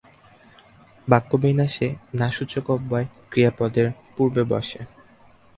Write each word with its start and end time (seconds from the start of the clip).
বাক্যবিন্যাসে 1.07 1.87
না-সূচক 2.13 2.65
অব্যয় 2.69 3.07
ক্রিয়াপদের 3.29 3.87
পূর্বে 4.15 4.43
বসে। 4.43 4.81